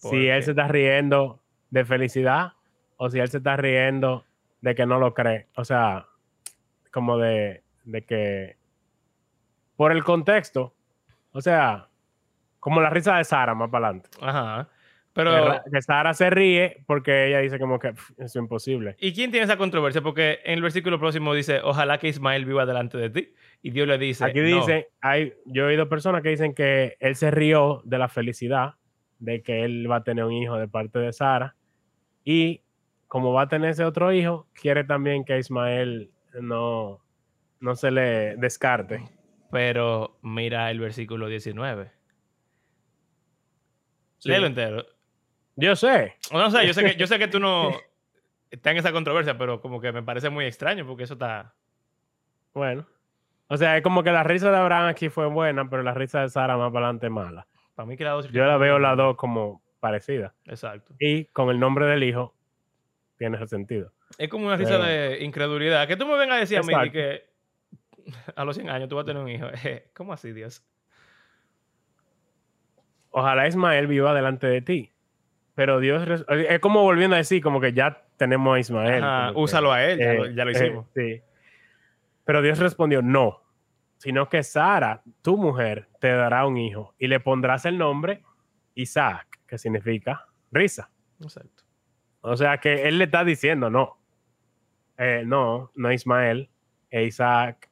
[0.00, 2.52] ¿Por si él se está riendo de felicidad
[2.96, 4.24] o si él se está riendo
[4.60, 5.48] de que no lo cree.
[5.56, 6.06] O sea,
[6.92, 8.56] como de, de que
[9.76, 10.74] por el contexto,
[11.32, 11.88] o sea,
[12.60, 14.10] como la risa de Sara más para adelante.
[14.20, 14.68] Ajá.
[15.12, 18.96] Pero, que Sara se ríe porque ella dice como que "Pf, eso es imposible.
[19.00, 20.02] ¿y quién tiene esa controversia?
[20.02, 23.34] Porque en el versículo próximo dice, ojalá que Ismael viva delante de ti.
[23.62, 24.58] Y Dios le dice, Aquí "No".
[24.58, 28.74] dice, hay, yo he oído personas que dicen que él se rió de la felicidad
[29.18, 31.55] de que él va a tener un hijo de parte de Sara
[32.26, 32.60] y
[33.06, 37.00] como va a tener ese otro hijo, quiere también que Ismael no,
[37.60, 39.08] no se le descarte.
[39.52, 41.92] Pero mira el versículo 19.
[44.18, 44.28] Sí.
[44.28, 44.84] Léelo entero.
[45.54, 47.70] Yo sé, O no sé, yo sé que, yo sé que tú no
[48.50, 51.54] estás en esa controversia, pero como que me parece muy extraño porque eso está...
[52.52, 52.86] bueno.
[53.48, 56.22] O sea, es como que la risa de Abraham aquí fue buena, pero la risa
[56.22, 57.46] de Sara más para adelante mala.
[57.76, 58.32] Para mí que las dos...
[58.32, 60.32] Yo la veo las dos como parecidas.
[60.46, 60.94] Exacto.
[60.98, 62.34] Y con el nombre del hijo,
[63.18, 63.92] tiene ese sentido.
[64.18, 65.86] Es como una risa Pero- de incredulidad.
[65.88, 67.24] Que tú me vengas a decir a mí que
[68.36, 69.46] a los 100 años tú vas a tener un hijo.
[69.94, 70.62] ¿Cómo así, Dios?
[73.10, 74.92] ojalá Ismael viva delante de ti.
[75.54, 79.02] Pero Dios, res- es como volviendo a decir, como que ya tenemos a Ismael.
[79.02, 80.86] Ajá, como que, úsalo a él, ya, eh, lo, ya lo eh, hicimos.
[80.94, 81.22] sí.
[82.24, 83.40] Pero Dios respondió, no,
[83.98, 88.22] sino que Sara, tu mujer, te dará un hijo y le pondrás el nombre
[88.74, 90.90] Isaac, que significa risa.
[91.20, 91.62] Exacto.
[92.20, 93.98] O sea que él le está diciendo, no,
[94.98, 96.50] eh, no, no Ismael,
[96.90, 97.70] es Isaac,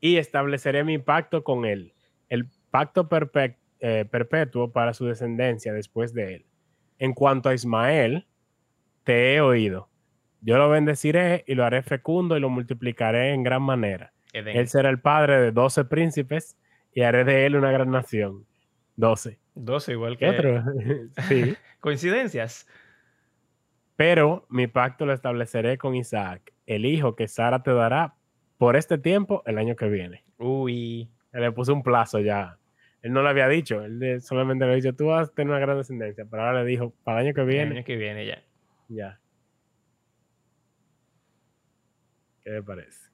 [0.00, 1.94] y estableceré mi pacto con él,
[2.28, 6.46] el pacto perpe- eh, perpetuo para su descendencia después de él.
[6.98, 8.26] En cuanto a Ismael,
[9.04, 9.88] te he oído.
[10.40, 14.12] Yo lo bendeciré y lo haré fecundo y lo multiplicaré en gran manera.
[14.32, 14.56] Edén.
[14.56, 16.56] Él será el padre de doce príncipes
[16.92, 18.46] y haré de él una gran nación.
[18.98, 19.38] Doce.
[19.54, 20.30] 12 igual ¿Qué que...
[20.30, 20.64] otro?
[21.28, 21.54] sí.
[21.78, 22.66] Coincidencias.
[23.94, 28.16] Pero mi pacto lo estableceré con Isaac, el hijo que Sara te dará
[28.58, 30.24] por este tiempo el año que viene.
[30.36, 31.08] Uy.
[31.32, 32.58] Él le puso un plazo ya.
[33.02, 35.76] Él no lo había dicho, él solamente le dicho, tú vas a tener una gran
[35.78, 38.42] descendencia, pero ahora le dijo, para el año que El viene, año que viene ya.
[38.88, 39.20] ya.
[42.42, 43.10] ¿Qué le parece?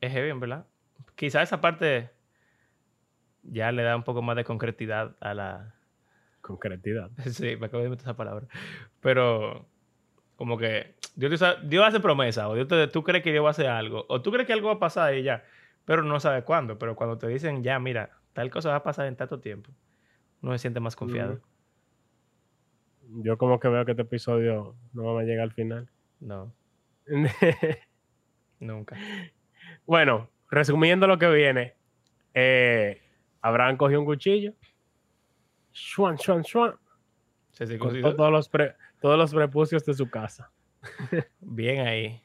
[0.00, 0.66] Es heavy, en verdad.
[1.16, 2.10] Quizá esa parte
[3.44, 5.74] ya le da un poco más de concretidad a la...
[6.40, 7.10] Concretidad.
[7.30, 8.46] Sí, me acabo de meter esa palabra.
[9.00, 9.66] Pero
[10.36, 13.48] como que Dios, te Dios hace promesa, o Dios te- tú crees que Dios va
[13.48, 15.44] a hacer algo, o tú crees que algo va a pasar y ya,
[15.84, 16.78] pero no sabes cuándo.
[16.78, 19.70] Pero cuando te dicen, ya, mira, tal cosa va a pasar en tanto tiempo,
[20.42, 21.40] uno se siente más confiado.
[23.22, 25.88] Yo como que veo que este episodio no vamos a llegar al final.
[26.20, 26.52] No,
[28.58, 28.96] nunca.
[29.86, 31.74] bueno, resumiendo lo que viene,
[32.34, 33.02] eh,
[33.44, 34.54] Abraham cogió un cuchillo,
[35.72, 36.74] shuan, shuan, shuan,
[37.52, 38.14] Se circuncidó.
[38.16, 40.50] todos los, pre- todos los prepucios de su casa.
[41.40, 42.22] Bien ahí.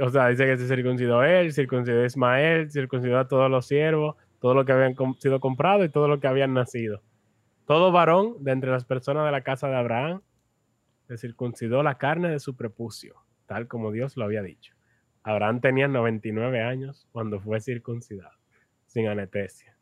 [0.00, 4.16] O sea, dice que se circuncidó él, circuncidó a Ismael, circuncidó a todos los siervos,
[4.40, 7.02] todo lo que habían sido comprado y todo lo que habían nacido.
[7.66, 10.22] Todo varón de entre las personas de la casa de Abraham
[11.08, 13.16] se circuncidó la carne de su prepucio,
[13.46, 14.74] tal como Dios lo había dicho.
[15.24, 18.32] Abraham tenía 99 años cuando fue circuncidado,
[18.92, 19.74] sin anestesia.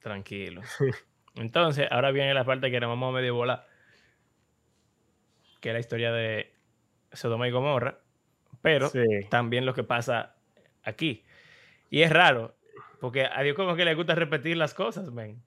[0.00, 0.62] Tranquilo.
[1.34, 3.66] Entonces, ahora viene la parte que nos vamos a medio volar.
[5.60, 6.52] Que es la historia de
[7.12, 7.98] Sodoma y Gomorra.
[8.62, 9.02] Pero Sí.
[9.30, 10.36] también lo que pasa
[10.82, 11.24] aquí.
[11.90, 12.56] Y es raro.
[13.00, 15.42] Porque a Dios como que le gusta repetir las cosas, men.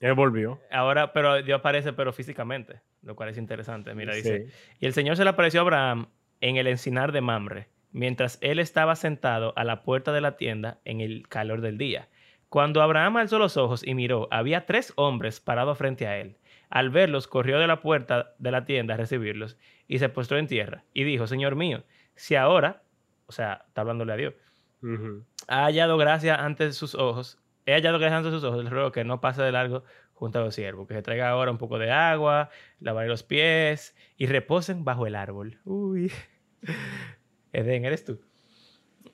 [0.00, 0.60] Él volvió.
[0.70, 2.80] Ahora, pero Dios aparece, pero físicamente.
[3.02, 3.94] Lo cual es interesante.
[3.94, 4.48] Mira, dice.
[4.78, 6.08] Y el Señor se le apareció a Abraham
[6.42, 10.80] en el encinar de Mamre, mientras él estaba sentado a la puerta de la tienda
[10.84, 12.08] en el calor del día.
[12.56, 16.38] Cuando Abraham alzó los ojos y miró, había tres hombres parados frente a él.
[16.70, 20.46] Al verlos, corrió de la puerta de la tienda a recibirlos y se postró en
[20.46, 22.82] tierra y dijo, Señor mío, si ahora,
[23.26, 24.34] o sea, está hablándole a Dios,
[25.48, 27.38] ha hallado gracia ante sus ojos.
[27.66, 28.64] He hallado gracia ante sus ojos.
[28.64, 30.88] Le ruego que no pase de largo junto a los siervos.
[30.88, 32.48] Que se traiga ahora un poco de agua,
[32.80, 35.58] lavaré los pies y reposen bajo el árbol.
[35.66, 36.10] Uy.
[37.52, 38.18] Edén, eres tú.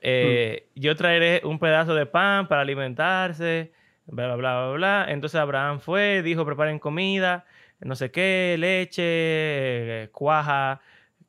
[0.00, 3.72] Eh, Yo traeré un pedazo de pan para alimentarse.
[4.06, 5.06] Bla, bla, bla, bla, bla.
[5.08, 7.44] Entonces Abraham fue, dijo, preparen comida,
[7.80, 10.80] no sé qué, leche, eh, cuaja,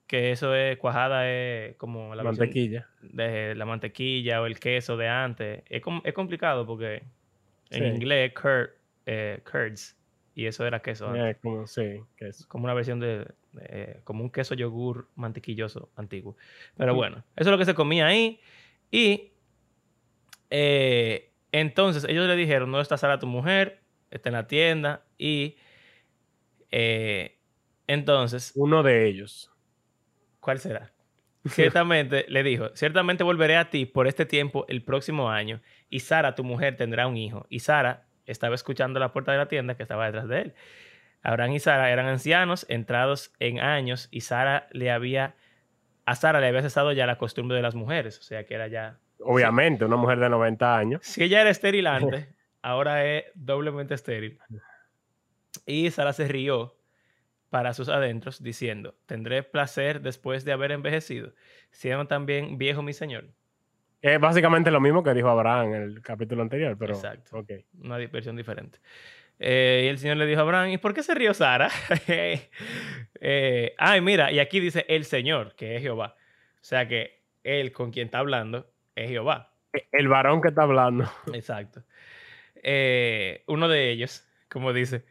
[0.08, 2.88] que eso es, cuajada es como la Mantequilla.
[3.02, 5.64] de la mantequilla o el queso de antes.
[5.70, 7.04] Es, com- es complicado porque
[7.70, 7.84] en Sí.
[7.84, 8.70] inglés curd,
[9.06, 9.96] eh, curds
[10.36, 11.14] y eso era queso.
[11.16, 12.02] Eh, como, sí.
[12.48, 16.36] Como una versión de, de- como un queso yogur mantequilloso antiguo.
[16.76, 18.40] Pero bueno, eso es lo que se comía ahí.
[18.92, 19.34] Y
[20.50, 25.06] eh, entonces ellos le dijeron, no está Sara tu mujer, está en la tienda.
[25.18, 25.58] Y
[26.72, 27.40] eh,
[27.88, 29.52] entonces Uno de ellos.
[30.40, 30.92] ¿Cuál será?
[31.46, 36.36] Ciertamente, le dijo, ciertamente volveré a ti por este tiempo el próximo año y Sara,
[36.36, 37.46] tu mujer, tendrá un hijo.
[37.50, 40.54] Y Sara estaba escuchando la puerta de la tienda que estaba detrás de él.
[41.22, 45.36] Abraham y Sara eran ancianos, entrados en años, y Sara le había,
[46.06, 48.68] a Sara le había cesado ya la costumbre de las mujeres, o sea que era
[48.68, 49.00] ya...
[49.20, 51.02] Obviamente, una mujer de 90 años.
[51.04, 52.28] Si ella era estéril antes,
[52.62, 54.38] ahora es doblemente estéril.
[55.66, 56.76] Y Sara se rió
[57.50, 61.34] para sus adentros, diciendo, tendré placer después de haber envejecido,
[61.72, 63.30] siendo también viejo mi señor.
[64.04, 66.94] Es básicamente lo mismo que dijo Abraham en el capítulo anterior, pero.
[66.94, 67.46] Exacto.
[67.82, 68.80] Una versión diferente.
[69.40, 71.70] Eh, y el Señor le dijo a Abraham, ¿y por qué se rió Sara?
[72.10, 76.18] eh, ay, mira, y aquí dice el Señor, que es Jehová.
[76.56, 79.54] O sea que él con quien está hablando es Jehová.
[79.94, 81.10] El varón que está hablando.
[81.34, 81.84] Exacto.
[82.56, 85.06] Eh, uno de ellos, como dice.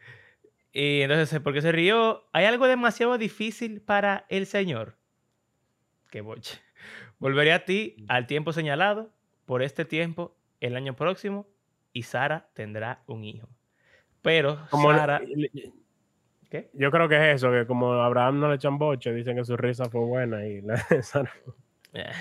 [0.71, 2.29] Y entonces, ¿por qué se rió?
[2.31, 4.97] ¿Hay algo demasiado difícil para el Señor?
[6.11, 6.62] Qué boche.
[7.23, 9.09] Volveré a ti al tiempo señalado,
[9.45, 11.47] por este tiempo, el año próximo,
[11.93, 13.47] y Sara tendrá un hijo.
[14.21, 15.21] Pero Como Sara...
[16.49, 16.69] ¿Qué?
[16.73, 19.57] Yo creo que es eso, que como Abraham no le echan boche, dicen que su
[19.57, 21.31] risa fue buena y la Sara-
[21.93, 22.11] Eh.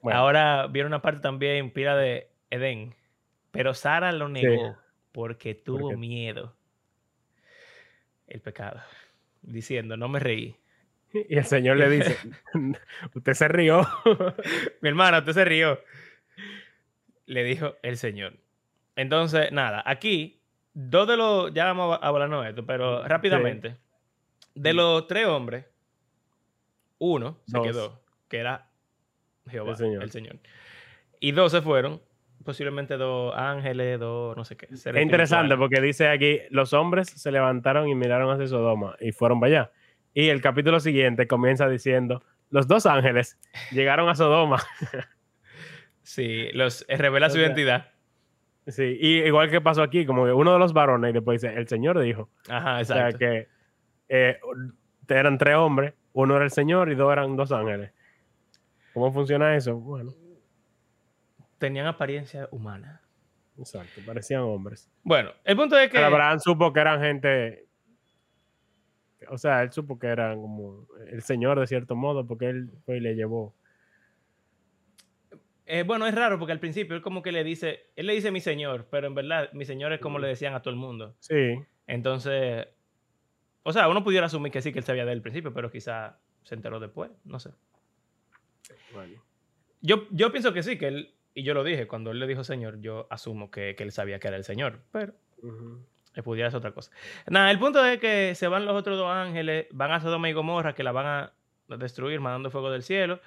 [0.00, 0.18] Bueno.
[0.18, 2.94] Ahora viene una parte también, pila de Edén.
[3.50, 4.76] Pero Sara lo negó
[5.12, 6.56] porque tuvo Porque- miedo.
[8.26, 8.80] El pecado.
[9.42, 10.56] Diciendo, no me reí.
[11.12, 12.16] Y el Señor le dice,
[13.14, 13.86] usted se rió.
[14.80, 15.80] Mi hermana, usted se rió.
[17.26, 18.34] Le dijo el Señor.
[18.96, 20.40] Entonces, nada, aquí,
[20.74, 23.76] dos de los, ya vamos a hablar de esto, pero rápidamente.
[24.54, 25.64] De los tres hombres,
[26.98, 28.68] uno se quedó, que era
[29.48, 30.02] Jehová, El Señor.
[30.02, 30.36] el Señor.
[31.20, 32.00] Y dos se fueron,
[32.44, 34.66] posiblemente dos ángeles, dos no sé qué.
[34.70, 39.40] Es interesante porque dice aquí, los hombres se levantaron y miraron hacia Sodoma y fueron
[39.40, 39.72] para allá.
[40.14, 43.38] Y el capítulo siguiente comienza diciendo, los dos ángeles
[43.70, 44.58] llegaron a Sodoma.
[46.02, 47.90] Sí, los eh, revela su O sea, identidad.
[48.66, 51.54] Sí, y igual que pasó aquí, como que uno de los varones y después dice,
[51.56, 52.28] el Señor dijo.
[52.48, 53.18] Ajá, O sea exacto.
[53.18, 53.48] que
[54.08, 54.40] eh,
[55.08, 57.92] eran tres hombres, uno era el Señor y dos eran dos ángeles.
[58.92, 59.76] ¿Cómo funciona eso?
[59.76, 60.12] Bueno,
[61.58, 63.02] Tenían apariencia humana.
[63.58, 64.90] exacto, parecían hombres.
[65.04, 65.94] Bueno, el punto es que...
[65.94, 67.66] Pero Abraham supo que eran gente.
[69.28, 72.98] O sea, él supo que eran como el Señor de cierto modo, porque él fue
[72.98, 73.54] y le llevó.
[75.66, 78.32] Eh, bueno, es raro porque al principio él como que le dice, él le dice
[78.32, 81.14] mi señor, pero en verdad mi señor es como le decían a todo el mundo.
[81.20, 81.54] Sí,
[81.86, 82.66] Entonces,
[83.62, 86.56] o sea, uno pudiera asumir que sí, que él sabía del principio, pero quizá se
[86.56, 87.50] enteró después, no sé.
[88.92, 89.22] bueno.
[89.80, 92.42] Yo, yo pienso que sí, que él, y yo lo dije, cuando él le dijo
[92.42, 95.14] señor, yo asumo que, que él sabía que era el señor, pero
[96.24, 96.90] pudiera ser otra cosa.
[97.28, 100.32] Nada, el punto es que se van los otros dos ángeles, van a Sodoma y
[100.32, 101.32] Gomorra, que la van a
[101.76, 103.20] destruir mandando fuego del cielo.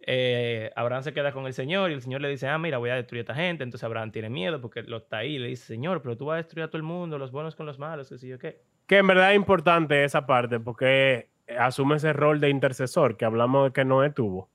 [0.00, 2.90] Eh, Abraham se queda con el Señor y el Señor le dice, ah, mira, voy
[2.90, 3.64] a destruir a esta gente.
[3.64, 6.36] Entonces Abraham tiene miedo porque lo está ahí le dice, Señor, pero tú vas a
[6.38, 8.62] destruir a todo el mundo, los buenos con los malos, qué sé yo qué.
[8.86, 13.66] Que en verdad es importante esa parte, porque asume ese rol de intercesor que hablamos
[13.66, 14.48] de que Noé tuvo,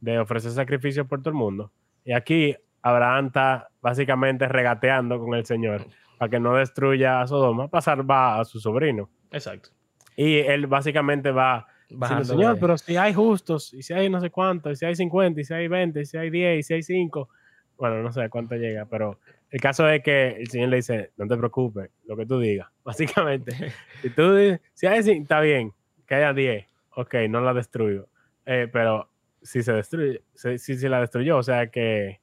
[0.00, 1.72] de ofrecer sacrificios por todo el mundo.
[2.04, 5.86] Y aquí Abraham está básicamente regateando con el Señor
[6.18, 9.08] para que no destruya a Sodoma, para salvar a su sobrino.
[9.30, 9.70] Exacto.
[10.16, 14.30] Y él básicamente va diciendo, Señor, pero si hay justos, y si hay no sé
[14.30, 16.74] cuántos, y si hay 50, y si hay 20, y si hay 10, y si
[16.74, 17.28] hay 5,
[17.76, 21.26] bueno, no sé cuánto llega, pero el caso es que el Señor le dice, no
[21.26, 23.52] te preocupes, lo que tú digas, básicamente.
[24.02, 25.72] si tú dices, si hay 5, está bien,
[26.06, 28.08] que haya 10, ok, no la destruyo,
[28.44, 29.08] Eh, pero
[29.42, 32.20] si se destruye, si, si se la destruyó, o sea que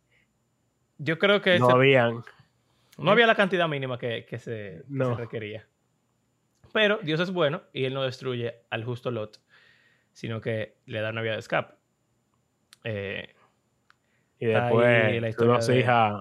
[0.98, 2.24] Yo creo que no habían,
[2.98, 5.16] no había la cantidad mínima que, que se, que No.
[5.16, 5.68] se requería.
[6.74, 9.42] Pero Dios es bueno y Él no destruye al justo Lot,
[10.12, 11.74] sino que le da una vía de escape.
[12.84, 13.34] Eh,
[14.40, 16.14] Y después la historia de- hijas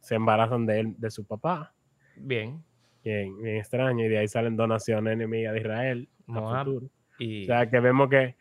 [0.00, 1.72] se embarazan de él, de su papá.
[2.16, 2.62] Bien.
[3.02, 4.04] Bien, bien extraño.
[4.04, 6.08] Y de ahí salen donaciones enemigas de Israel.
[6.26, 6.64] a Moab.
[6.66, 6.86] futuro.
[7.18, 8.34] Y O sea, que vemos que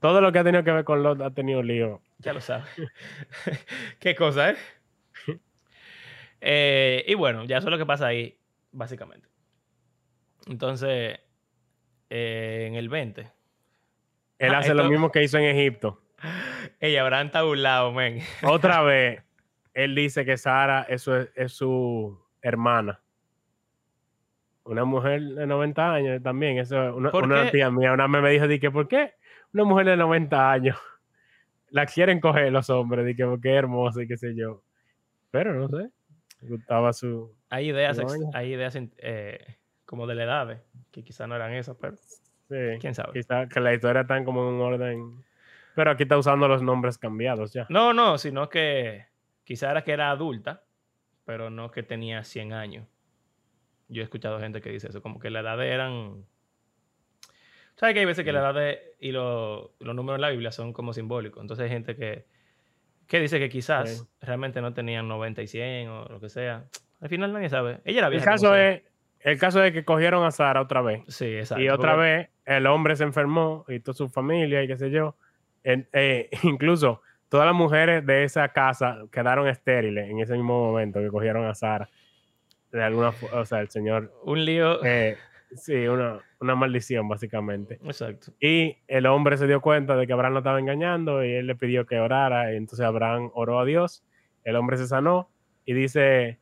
[0.00, 2.00] todo lo que ha tenido que ver con Lot ha tenido lío.
[2.22, 2.66] Ya lo sabes.
[4.00, 4.56] Qué cosa, ¿eh?
[6.40, 8.38] Eh, Y bueno, ya eso es lo que pasa ahí,
[8.72, 9.28] básicamente.
[10.46, 11.20] Entonces,
[12.10, 13.30] eh, en el 20.
[14.38, 16.02] Él Ah, hace lo mismo que hizo en Egipto.
[16.80, 18.20] Ella Abraham está burlado, men.
[18.42, 19.22] Otra vez,
[19.72, 23.00] él dice que Sara es su, es su hermana.
[24.64, 26.58] Una mujer de 90 años también.
[26.58, 29.14] Eso, una, ¿Por una tía mía una me dijo, di que, ¿por qué
[29.52, 30.76] una mujer de 90 años
[31.72, 33.04] la quieren coger los hombres?
[33.04, 34.62] Di que, porque es hermosa y qué sé yo.
[35.30, 35.90] Pero no sé.
[36.42, 37.34] Gustaba su...
[37.50, 41.76] Hay ideas, ex- hay ideas eh, como de la edad, que quizás no eran esas,
[41.76, 43.12] pero Sí, quién sabe.
[43.12, 45.24] quizá que la historia está como en un orden...
[45.74, 47.66] Pero aquí está usando los nombres cambiados ya.
[47.70, 49.06] No, no, sino que
[49.44, 50.64] quizás era que era adulta,
[51.24, 52.86] pero no que tenía 100 años.
[53.88, 56.26] Yo he escuchado gente que dice eso, como que la edad de eran...
[57.76, 60.52] ¿Sabes que hay veces que la edad de, y lo- los números en la Biblia
[60.52, 61.40] son como simbólicos?
[61.42, 62.24] Entonces hay gente que,
[63.06, 64.04] que dice que quizás Sí.
[64.20, 66.64] realmente no tenían 90 y 100 o lo que sea.
[67.00, 67.80] Al final nadie sabe.
[67.84, 68.24] Ella era El vieja.
[68.26, 68.82] como caso, es,
[69.20, 71.02] el caso es que cogieron a Sara otra vez.
[71.08, 71.62] Sí, exacto.
[71.62, 74.90] Y otra porque- vez el hombre se enfermó y toda su familia y qué sé
[74.90, 75.16] yo.
[75.64, 81.08] Eh, incluso todas las mujeres de esa casa quedaron estériles en ese mismo momento que
[81.08, 81.88] cogieron a Sara.
[82.70, 84.82] De alguna o sea, el señor, Un lío.
[84.84, 85.16] eh,
[85.56, 87.78] sí, una, una maldición básicamente.
[87.84, 88.32] Exacto.
[88.40, 91.54] Y el hombre se dio cuenta de que Abraham lo estaba engañando y él le
[91.56, 92.52] pidió que orara.
[92.52, 94.04] Y entonces Abraham oró a Dios.
[94.44, 95.30] El hombre se sanó
[95.64, 96.40] y dice,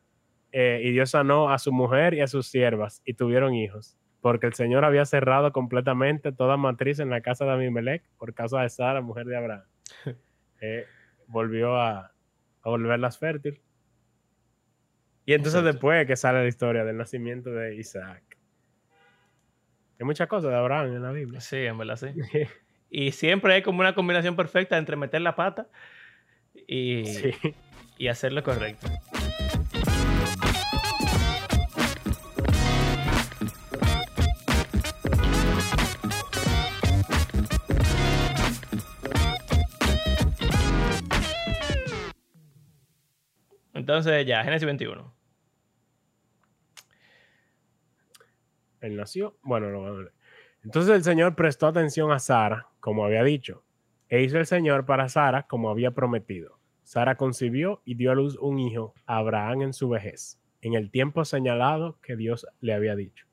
[0.51, 3.97] eh, y Dios sanó a su mujer y a sus siervas y tuvieron hijos.
[4.21, 8.61] Porque el Señor había cerrado completamente toda matriz en la casa de Abimelech por causa
[8.61, 9.63] de Sara, mujer de Abraham.
[10.63, 10.85] Eh,
[11.25, 12.11] volvió a,
[12.61, 13.59] a volverlas fértil.
[15.25, 15.73] Y entonces Exacto.
[15.73, 18.30] después que sale la historia del nacimiento de Isaac.
[20.01, 21.39] Hay muchas cosas de Abraham en la Biblia.
[21.41, 22.07] Sí, en verdad sí.
[22.89, 25.67] Y siempre hay como una combinación perfecta entre meter la pata
[26.67, 27.31] y, Sí.
[27.99, 28.87] y hacer lo correcto.
[43.73, 45.13] Entonces ya, Génesis 21.
[48.81, 49.37] Él nació.
[49.43, 50.13] Bueno, leer.
[50.63, 53.63] Entonces el Señor prestó atención a Sara, como había dicho,
[54.09, 56.59] e hizo el Señor para Sara como había prometido.
[56.83, 60.91] Sara concibió y dio a luz un hijo a Abraham en su vejez, en el
[60.91, 63.25] tiempo señalado que Dios le había dicho.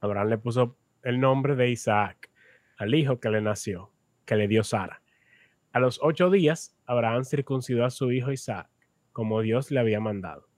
[0.00, 2.30] Abraham le puso el nombre de Isaac
[2.76, 3.92] al hijo que le nació,
[4.26, 5.02] que le dio Sara.
[5.72, 8.68] A los ocho días, Abraham circuncidó a su hijo Isaac,
[9.12, 10.48] como Dios le había mandado.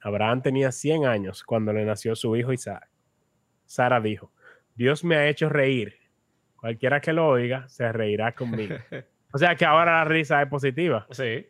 [0.00, 2.88] Abraham tenía 100 años cuando le nació su hijo Isaac.
[3.66, 4.32] Sara dijo,
[4.74, 5.96] Dios me ha hecho reír.
[6.56, 8.76] Cualquiera que lo oiga se reirá conmigo.
[9.32, 11.06] O sea que ahora la risa es positiva.
[11.10, 11.46] Sí.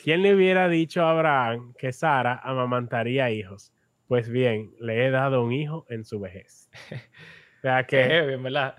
[0.00, 3.72] ¿Quién le hubiera dicho a Abraham que Sara amamantaría hijos?
[4.06, 6.70] Pues bien, le he dado un hijo en su vejez.
[6.92, 8.76] O sea Que heavy, verdad.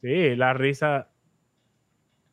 [0.00, 1.10] sí, la risa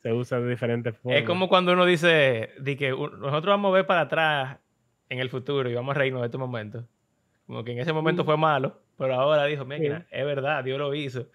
[0.00, 1.20] se usa de diferentes formas.
[1.20, 4.58] Es como cuando uno dice di que nosotros vamos a ver para atrás
[5.10, 6.88] en el futuro y vamos a reírnos de este momento.
[7.46, 8.26] Como que en ese momento Mm.
[8.26, 10.06] fue malo, pero ahora dijo, mira, Sí.
[10.10, 11.28] es verdad, Dios lo hizo.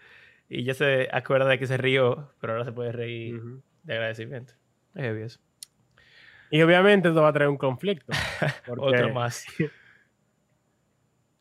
[0.50, 3.40] Y ya se acuerda de que se rió, pero ahora se puede reír
[3.84, 4.54] de agradecimiento.
[4.96, 5.40] Es heavy eso.
[6.52, 8.12] Y obviamente esto va a traer un conflicto.
[8.78, 9.46] Otro más.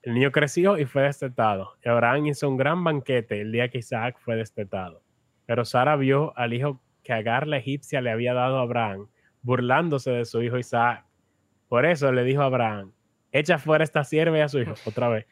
[0.03, 1.75] El niño creció y fue destetado.
[1.85, 5.03] Y Abraham hizo un gran banquete el día que Isaac fue destetado.
[5.47, 9.09] Pero Sara vio al hijo que Agar la egipcia le había dado a Abraham,
[9.43, 11.05] burlándose de su hijo Isaac.
[11.69, 12.93] Por eso le dijo a Abraham,
[13.33, 15.27] echa fuera esta sierva y a su hijo, otra vez,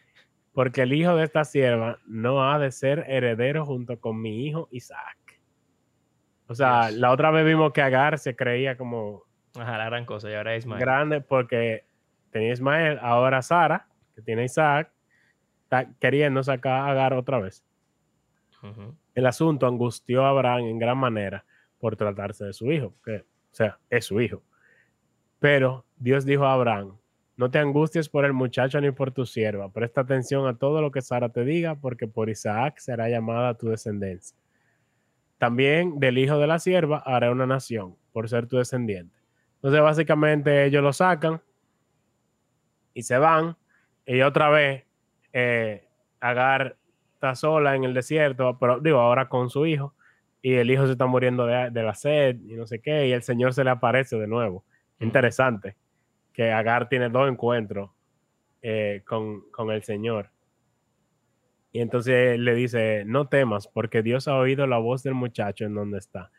[0.53, 4.69] porque el hijo de esta sierva no ha de ser heredero junto con mi hijo
[4.71, 5.19] Isaac.
[6.49, 9.25] O sea, la otra vez vimos que Agar se creía como
[9.59, 10.31] Ajá, la gran cosa.
[10.31, 10.81] Y ahora Ismael.
[10.81, 11.87] grande porque
[12.31, 14.91] tenía Ismael, ahora Sara, que tiene Isaac,
[15.65, 17.65] está queriendo sacar a Agar otra vez.
[19.15, 21.45] El asunto angustió a Abraham en gran manera
[21.79, 24.43] por tratarse de su hijo, que, o sea, es su hijo.
[25.39, 26.99] Pero Dios dijo a Abraham,
[27.37, 30.91] no te angusties por el muchacho ni por tu sierva, presta atención a todo lo
[30.91, 34.37] que Sara te diga, porque por Isaac será llamada tu descendencia.
[35.39, 39.15] También del hijo de la sierva haré una nación, por ser tu descendiente.
[39.57, 41.43] Entonces, básicamente, ellos lo sacan
[42.95, 43.57] y se van,
[44.07, 44.85] y otra vez
[45.33, 45.87] eh,
[46.21, 46.79] Agar
[47.13, 49.95] está sola en el desierto, pero digo, ahora con su hijo,
[50.41, 53.13] y el hijo se está muriendo de, de la sed y no sé qué, y
[53.13, 54.65] el Señor se le aparece de nuevo.
[55.01, 55.77] Interesante
[56.37, 57.91] que Agar tiene dos encuentros
[58.61, 60.29] eh, con, con el Señor.
[61.73, 65.75] Y entonces le dice, no temas, porque Dios ha oído la voz del muchacho en
[65.75, 66.31] donde está.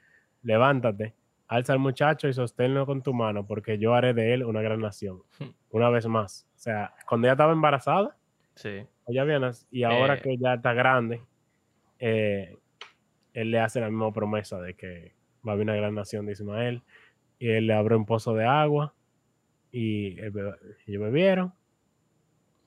[0.43, 1.15] Levántate,
[1.47, 4.81] alza al muchacho y sosténlo con tu mano, porque yo haré de él una gran
[4.81, 5.23] nación.
[5.71, 6.47] Una vez más.
[6.55, 8.15] O sea, cuando ella estaba embarazada,
[8.53, 8.85] Sí.
[9.07, 10.21] ella viene, y ahora Eh.
[10.21, 11.23] que ya está grande,
[11.97, 12.55] eh,
[13.33, 15.15] él le hace la misma promesa de que
[15.47, 16.83] va a haber una gran nación de Ismael.
[17.39, 18.93] Y él le abre un pozo de agua
[19.71, 21.53] y ellos bebieron.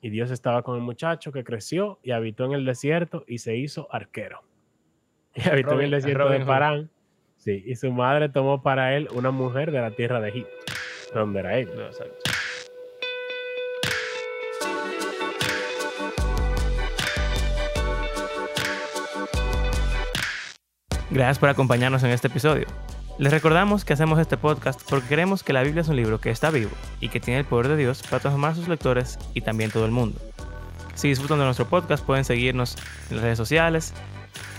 [0.03, 3.57] Y Dios estaba con el muchacho que creció y habitó en el desierto y se
[3.57, 4.43] hizo arquero.
[5.35, 6.49] Y habitó en el desierto Robin de Hood.
[6.49, 6.91] Parán.
[7.37, 10.51] Sí, y su madre tomó para él una mujer de la tierra de Egipto,
[11.15, 11.69] donde era él.
[11.69, 12.31] Exacto.
[21.11, 22.67] Gracias por acompañarnos en este episodio.
[23.19, 26.31] Les recordamos que hacemos este podcast porque creemos que la Biblia es un libro que
[26.31, 29.43] está vivo y que tiene el poder de Dios para transformar a sus lectores y
[29.43, 30.19] también todo el mundo.
[30.95, 32.77] Si disfrutan de nuestro podcast pueden seguirnos
[33.11, 33.93] en las redes sociales,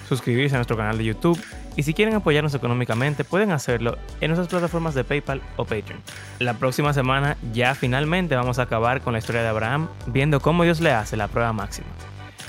[0.08, 1.42] suscribirse a nuestro canal de YouTube
[1.76, 6.02] y si quieren apoyarnos económicamente pueden hacerlo en nuestras plataformas de PayPal o Patreon.
[6.40, 10.64] La próxima semana ya finalmente vamos a acabar con la historia de Abraham viendo cómo
[10.64, 11.88] Dios le hace la prueba máxima.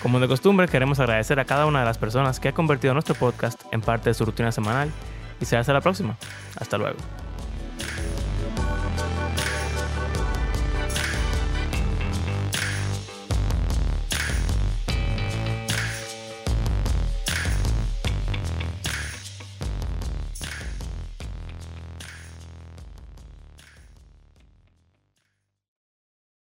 [0.03, 3.15] Como de costumbre queremos agradecer a cada una de las personas que ha convertido nuestro
[3.15, 4.91] podcast en parte de su rutina semanal
[5.43, 6.17] y será hasta la próxima.
[6.57, 6.97] Hasta luego.